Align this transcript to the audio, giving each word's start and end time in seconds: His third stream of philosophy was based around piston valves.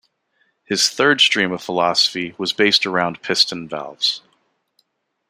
His 0.63 0.89
third 0.89 1.21
stream 1.21 1.51
of 1.51 1.61
philosophy 1.61 2.33
was 2.39 2.53
based 2.53 2.87
around 2.87 3.21
piston 3.21 3.67
valves. 3.67 4.23